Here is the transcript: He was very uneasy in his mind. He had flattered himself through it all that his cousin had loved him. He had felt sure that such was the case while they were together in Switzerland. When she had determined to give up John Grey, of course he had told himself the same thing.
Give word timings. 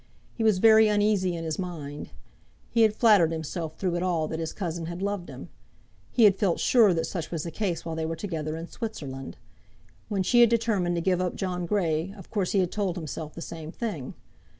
He 0.33 0.43
was 0.43 0.57
very 0.57 0.87
uneasy 0.87 1.35
in 1.35 1.43
his 1.43 1.59
mind. 1.59 2.09
He 2.71 2.81
had 2.81 2.95
flattered 2.95 3.31
himself 3.31 3.75
through 3.77 3.95
it 3.97 4.01
all 4.01 4.27
that 4.29 4.39
his 4.39 4.51
cousin 4.51 4.87
had 4.87 4.99
loved 4.99 5.29
him. 5.29 5.49
He 6.11 6.23
had 6.23 6.35
felt 6.35 6.59
sure 6.59 6.91
that 6.91 7.05
such 7.05 7.29
was 7.29 7.43
the 7.43 7.51
case 7.51 7.85
while 7.85 7.95
they 7.95 8.07
were 8.07 8.15
together 8.15 8.57
in 8.57 8.67
Switzerland. 8.67 9.37
When 10.09 10.23
she 10.23 10.41
had 10.41 10.49
determined 10.49 10.95
to 10.95 11.01
give 11.03 11.21
up 11.21 11.35
John 11.35 11.67
Grey, 11.67 12.15
of 12.17 12.31
course 12.31 12.53
he 12.53 12.59
had 12.61 12.71
told 12.71 12.95
himself 12.95 13.35
the 13.35 13.43
same 13.43 13.71
thing. 13.71 14.15